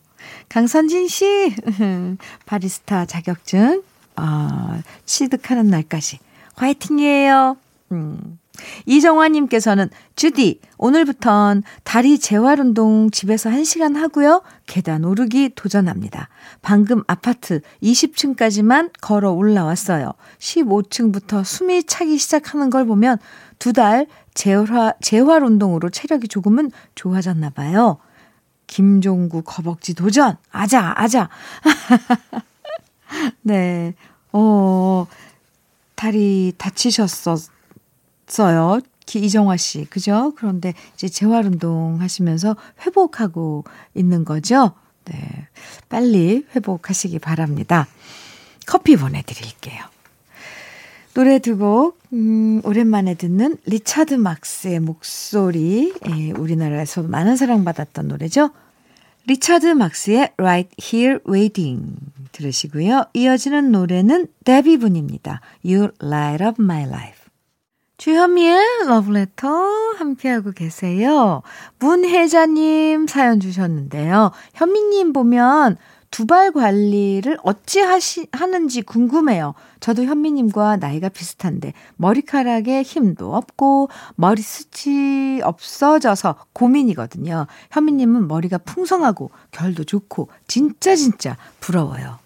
강선진 0.49 1.09
씨 1.09 1.55
바리스타 2.47 3.05
자격증 3.05 3.83
어, 4.17 4.81
취득하는 5.05 5.69
날까지 5.69 6.19
화이팅이에요. 6.55 7.57
음. 7.93 8.39
이정화님께서는 8.87 9.91
주디 10.17 10.61
오늘부턴 10.77 11.63
다리 11.85 12.19
재활 12.19 12.61
운동 12.61 13.11
집에서 13.11 13.51
1시간 13.51 13.95
하고요. 13.95 14.43
계단 14.67 15.05
오르기 15.05 15.51
도전합니다. 15.55 16.29
방금 16.63 17.03
아파트 17.07 17.61
20층까지만 17.83 18.91
걸어 19.01 19.33
올라왔어요. 19.33 20.13
15층부터 20.39 21.45
숨이 21.45 21.85
차기 21.85 22.19
시작하는 22.19 22.71
걸 22.71 22.87
보면 22.87 23.19
두 23.59 23.73
달 23.73 24.07
재활, 24.35 24.95
재활 25.01 25.43
운동으로 25.43 25.91
체력이 25.91 26.29
조금은 26.29 26.71
좋아졌나 26.95 27.51
봐요. 27.51 27.99
김종구 28.69 29.43
거벅지 29.43 29.95
도전! 29.95 30.37
아자, 30.53 30.93
아자! 30.97 31.29
네. 33.43 33.95
어, 34.33 35.07
다리 35.97 36.53
다치셨었 36.57 37.51
있어요. 38.29 38.81
이정화 39.15 39.57
씨. 39.57 39.87
그죠? 39.87 40.33
그런데 40.37 40.75
이제 40.95 41.09
재활 41.09 41.47
운동 41.47 42.01
하시면서 42.01 42.57
회복하고 42.85 43.65
있는 43.95 44.25
거죠? 44.25 44.73
네. 45.07 45.49
빨리 45.89 46.45
회복하시기 46.55 47.19
바랍니다. 47.19 47.87
커피 48.67 48.97
보내드릴게요. 48.97 49.83
노래 51.15 51.39
두 51.39 51.57
곡, 51.57 51.99
음, 52.13 52.61
오랜만에 52.65 53.15
듣는 53.15 53.57
리차드 53.65 54.15
막스의 54.15 54.79
목소리, 54.79 55.93
예, 56.07 56.31
우리나라에서 56.33 57.03
많은 57.03 57.37
사랑받았던 57.37 58.07
노래죠. 58.07 58.51
리차드 59.27 59.67
막스의 59.67 60.33
Right 60.37 60.71
Here 60.81 61.19
Waiting 61.29 61.97
들으시고요. 62.33 63.07
이어지는 63.15 63.73
노래는 63.73 64.29
데비 64.45 64.77
분입니다. 64.77 65.41
You 65.65 65.89
Light 66.01 66.45
Up 66.45 66.63
My 66.63 66.85
Life. 66.85 67.18
주현미의 67.99 68.87
러브레터 68.87 69.49
함께하고 69.99 70.53
계세요. 70.53 71.43
문혜자님 71.81 73.09
사연 73.09 73.41
주셨는데요. 73.41 74.31
현미님 74.55 75.13
보면 75.13 75.77
두발 76.13 76.53
관리를 76.53 77.39
어찌 77.43 77.81
하시, 77.81 78.29
하는지 78.31 78.83
궁금해요. 78.83 79.55
저도 79.81 80.05
현미님과 80.05 80.77
나이가 80.77 81.09
비슷한데 81.09 81.73
머리카락에 81.97 82.83
힘도 82.83 83.35
없고 83.35 83.89
머리숱이 84.15 85.43
없어져서 85.43 86.37
고민이거든요. 86.53 87.49
현미님은 87.73 88.29
머리가 88.29 88.59
풍성하고 88.59 89.33
결도 89.51 89.83
좋고 89.83 90.29
진짜 90.47 90.95
진짜 90.95 91.37
부러워요. 91.59 92.19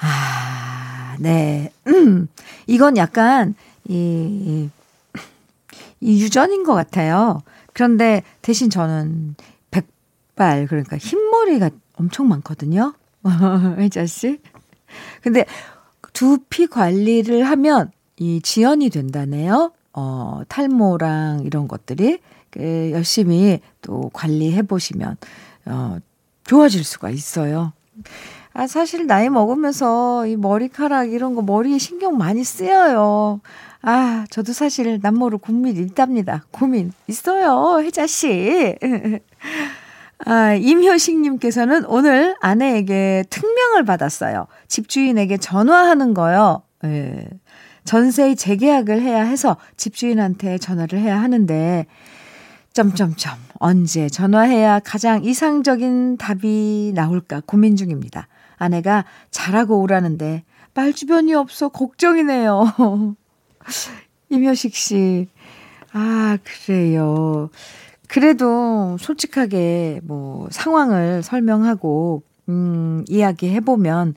아, 0.00 1.16
네. 1.18 1.72
음, 1.88 2.28
이건 2.68 2.96
약간 2.96 3.56
이, 3.88 3.94
이이 3.94 4.70
유전인 6.02 6.64
것 6.64 6.74
같아요. 6.74 7.42
그런데 7.72 8.22
대신 8.42 8.70
저는 8.70 9.34
백발, 9.70 10.66
그러니까 10.66 10.96
흰머리가 10.96 11.70
엄청 11.94 12.28
많거든요. 12.28 12.94
혜자 13.78 14.06
씨. 14.06 14.40
근데 15.22 15.44
두피 16.12 16.66
관리를 16.66 17.44
하면 17.44 17.90
이 18.18 18.40
지연이 18.42 18.90
된다네요. 18.90 19.72
어, 19.92 20.42
탈모랑 20.48 21.42
이런 21.44 21.68
것들이 21.68 22.18
그 22.50 22.90
열심히 22.92 23.60
또 23.80 24.10
관리해 24.12 24.62
보시면 24.62 25.16
어, 25.66 25.98
좋아질 26.44 26.84
수가 26.84 27.10
있어요. 27.10 27.72
아, 28.56 28.68
사실 28.68 29.08
나이 29.08 29.28
먹으면서 29.28 30.28
이 30.28 30.36
머리카락 30.36 31.10
이런 31.10 31.34
거 31.34 31.42
머리에 31.42 31.76
신경 31.78 32.16
많이 32.16 32.44
쓰여요. 32.44 33.40
아, 33.82 34.24
저도 34.30 34.52
사실 34.52 35.00
남모로 35.02 35.38
고민 35.38 35.76
있답니다. 35.76 36.44
고민 36.52 36.92
있어요, 37.08 37.80
혜자씨. 37.82 38.76
아, 40.24 40.54
임효식님께서는 40.54 41.84
오늘 41.86 42.36
아내에게 42.40 43.24
특명을 43.28 43.84
받았어요. 43.84 44.46
집주인에게 44.68 45.36
전화하는 45.38 46.14
거요. 46.14 46.62
예. 46.84 47.28
전세 47.84 48.36
재계약을 48.36 49.02
해야 49.02 49.24
해서 49.24 49.56
집주인한테 49.76 50.58
전화를 50.58 51.00
해야 51.00 51.20
하는데, 51.20 51.86
점점점, 52.72 53.34
언제 53.58 54.08
전화해야 54.08 54.78
가장 54.80 55.24
이상적인 55.24 56.16
답이 56.18 56.92
나올까 56.94 57.42
고민 57.44 57.76
중입니다. 57.76 58.28
아내가 58.64 59.04
잘하고 59.30 59.80
오라는데, 59.80 60.44
말 60.74 60.92
주변이 60.92 61.34
없어 61.34 61.68
걱정이네요. 61.68 63.16
임효식 64.30 64.74
씨. 64.74 65.28
아, 65.92 66.38
그래요. 66.42 67.50
그래도 68.08 68.96
솔직하게 68.98 70.00
뭐 70.02 70.48
상황을 70.50 71.22
설명하고, 71.22 72.22
음, 72.48 73.04
이야기해 73.08 73.60
보면 73.60 74.14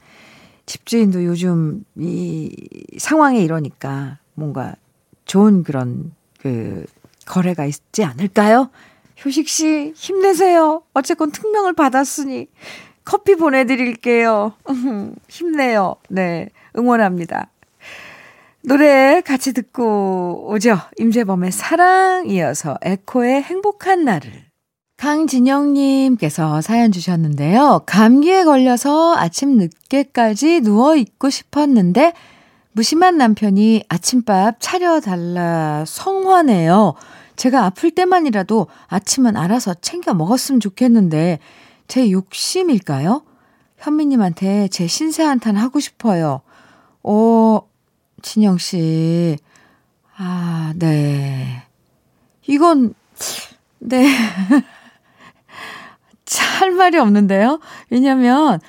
집주인도 0.65 1.23
요즘 1.23 1.83
이 1.95 2.51
상황에 2.97 3.41
이러니까 3.41 4.19
뭔가 4.33 4.75
좋은 5.25 5.63
그런 5.63 6.13
그 6.39 6.85
거래가 7.25 7.65
있지 7.65 8.03
않을까요? 8.03 8.69
효식 9.25 9.47
씨, 9.47 9.93
힘내세요. 9.95 10.83
어쨌건 10.93 11.31
특명을 11.31 11.73
받았으니 11.73 12.47
커피 13.07 13.35
보내드릴게요. 13.35 14.51
힘내요. 15.29 15.95
네. 16.09 16.49
응원합니다. 16.77 17.49
노래 18.65 19.21
같이 19.21 19.53
듣고 19.53 20.49
오죠. 20.49 20.77
임재범의 20.97 21.53
사랑 21.53 22.27
이어서 22.27 22.77
에코의 22.81 23.43
행복한 23.43 24.03
날을. 24.03 24.29
강진영님께서 24.97 26.59
사연 26.59 26.91
주셨는데요. 26.91 27.83
감기에 27.85 28.43
걸려서 28.43 29.15
아침 29.15 29.57
늦게까지 29.57 30.59
누워있고 30.61 31.29
싶었는데 31.29 32.11
무심한 32.73 33.17
남편이 33.17 33.85
아침밥 33.87 34.57
차려달라 34.59 35.85
성화네요. 35.87 36.95
제가 37.37 37.63
아플 37.63 37.91
때만이라도 37.91 38.67
아침은 38.87 39.37
알아서 39.37 39.75
챙겨 39.75 40.13
먹었으면 40.13 40.59
좋겠는데 40.59 41.39
제 41.87 42.11
욕심일까요? 42.11 43.23
현미님한테 43.77 44.67
제 44.69 44.87
신세 44.87 45.23
한탄 45.23 45.55
하고 45.55 45.79
싶어요. 45.79 46.41
오, 47.03 47.61
진영 48.21 48.57
씨. 48.57 49.37
아, 50.17 50.73
네. 50.75 51.63
이건, 52.47 52.93
네. 53.79 54.07
할 56.59 56.71
말이 56.71 56.97
없는데요. 56.97 57.59
왜냐면, 57.89 58.59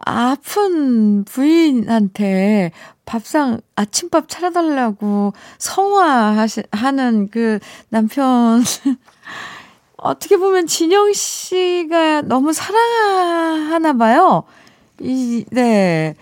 아픈 0.00 1.24
부인한테 1.24 2.72
밥상, 3.04 3.60
아침밥 3.74 4.28
차려달라고 4.28 5.32
성화하는 5.58 7.28
그 7.30 7.58
남편, 7.88 8.62
어떻게 9.98 10.36
보면 10.36 10.66
진영 10.66 11.12
씨가 11.12 12.22
너무 12.22 12.52
사랑하나 12.52 13.92
봐요. 13.94 14.44
이, 15.00 15.44
네. 15.50 16.14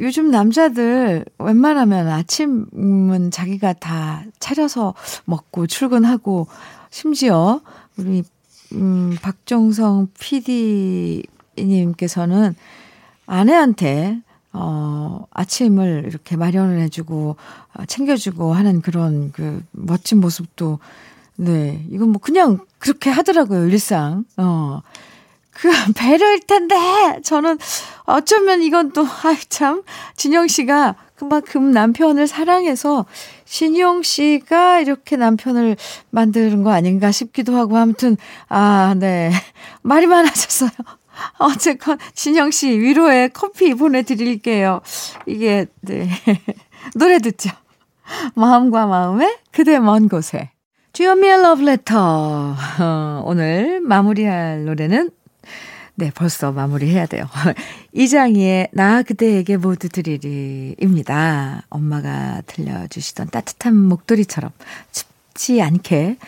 요즘 0.00 0.30
남자들 0.30 1.26
웬만하면 1.38 2.08
아침은 2.08 3.30
자기가 3.30 3.74
다 3.74 4.24
차려서 4.38 4.94
먹고 5.26 5.66
출근하고 5.66 6.46
심지어 6.90 7.60
우리 7.98 8.22
음 8.72 9.14
박정성 9.20 10.08
PD님께서는 10.18 12.54
아내한테 13.26 14.22
어 14.54 15.26
아침을 15.30 16.04
이렇게 16.06 16.36
마련을 16.36 16.80
해주고 16.80 17.36
어, 17.74 17.84
챙겨주고 17.84 18.54
하는 18.54 18.80
그런 18.80 19.30
그 19.32 19.62
멋진 19.72 20.20
모습도 20.20 20.78
네 21.36 21.84
이건 21.90 22.10
뭐 22.10 22.20
그냥 22.20 22.58
그렇게 22.78 23.10
하더라고요 23.10 23.66
일상 23.66 24.24
어. 24.36 24.80
그 25.52 25.70
배려일 25.94 26.40
텐데 26.40 26.74
저는 27.22 27.58
어쩌면 28.04 28.62
이건 28.62 28.92
또 28.92 29.06
아이 29.24 29.36
참 29.48 29.82
진영 30.16 30.48
씨가 30.48 30.96
그만큼 31.14 31.70
남편을 31.70 32.26
사랑해서 32.26 33.06
신용 33.44 34.02
씨가 34.02 34.80
이렇게 34.80 35.16
남편을 35.16 35.76
만드는 36.10 36.62
거 36.64 36.72
아닌가 36.72 37.12
싶기도 37.12 37.56
하고 37.56 37.76
아무튼 37.76 38.16
아 38.48 38.94
네 38.98 39.30
말이 39.82 40.06
많아졌어요. 40.06 40.70
어쨌건 41.38 41.98
진영 42.14 42.50
씨 42.50 42.68
위로에 42.70 43.28
커피 43.28 43.74
보내드릴게요. 43.74 44.80
이게 45.26 45.66
네 45.82 46.08
노래 46.94 47.18
듣죠. 47.18 47.50
마음과 48.34 48.86
마음에 48.86 49.36
그대 49.52 49.78
먼 49.78 50.08
곳에 50.08 50.50
주연미의 51.02 51.42
러브레터 51.42 52.54
어, 52.80 53.22
오늘 53.26 53.80
마무리할 53.80 54.64
노래는 54.66 55.10
네, 55.96 56.12
벌써 56.14 56.52
마무리해야 56.52 57.06
돼요. 57.06 57.24
이장희의 57.92 58.68
나 58.72 59.02
그대에게 59.02 59.56
모두 59.56 59.88
드리리입니다. 59.88 61.64
엄마가 61.70 62.42
들려주시던 62.46 63.30
따뜻한 63.30 63.76
목도리처럼 63.76 64.52
춥지 64.92 65.60
않게 65.60 66.18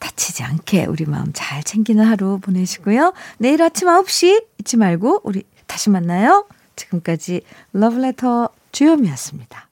다치지 0.00 0.42
않게 0.42 0.86
우리 0.86 1.04
마음 1.04 1.30
잘 1.32 1.62
챙기는 1.62 2.04
하루 2.04 2.40
보내시고요. 2.40 3.14
내일 3.38 3.62
아침 3.62 3.86
9시 3.86 4.46
잊지 4.58 4.78
말고 4.78 5.20
우리 5.22 5.44
다시 5.68 5.90
만나요. 5.90 6.48
지금까지 6.74 7.42
러브레터 7.72 8.48
주현미였습니다. 8.72 9.68